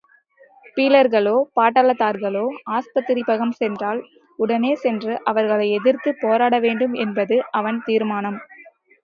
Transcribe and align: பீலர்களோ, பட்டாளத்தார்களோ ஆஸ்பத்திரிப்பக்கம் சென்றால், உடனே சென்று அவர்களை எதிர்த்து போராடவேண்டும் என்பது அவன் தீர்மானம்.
பீலர்களோ, 0.77 1.33
பட்டாளத்தார்களோ 1.57 2.43
ஆஸ்பத்திரிப்பக்கம் 2.71 3.53
சென்றால், 3.59 4.01
உடனே 4.39 4.75
சென்று 4.75 5.13
அவர்களை 5.25 5.69
எதிர்த்து 5.71 6.11
போராடவேண்டும் 6.23 6.97
என்பது 7.05 7.37
அவன் 7.53 7.79
தீர்மானம். 7.85 8.41